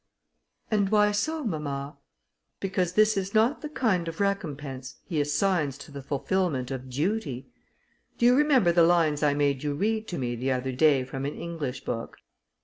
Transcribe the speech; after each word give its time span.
"And 0.71 0.89
why 0.89 1.11
so, 1.11 1.43
mamma?" 1.43 1.95
"Because 2.59 2.93
this 2.93 3.15
is 3.15 3.35
not 3.35 3.61
the 3.61 3.69
kind 3.69 4.07
of 4.07 4.19
recompense 4.19 4.95
he 5.05 5.21
assigns 5.21 5.77
to 5.77 5.91
the 5.91 6.01
fulfilment 6.01 6.71
of 6.71 6.89
duty. 6.89 7.51
Do 8.17 8.25
you 8.25 8.35
remember 8.35 8.71
the 8.71 8.81
lines 8.81 9.21
I 9.21 9.35
made 9.35 9.61
you 9.61 9.75
read 9.75 10.07
to 10.07 10.17
me 10.17 10.35
the 10.35 10.53
other 10.53 10.71
day 10.71 11.03
from 11.03 11.23
an 11.25 11.35
English 11.35 11.85
book? 11.85 12.17